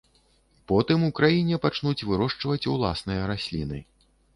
Потым 0.71 1.03
у 1.09 1.11
краіне 1.21 1.61
пачнуць 1.67 2.05
вырошчваць 2.11 2.61
уласныя 2.77 3.33
расліны. 3.35 3.89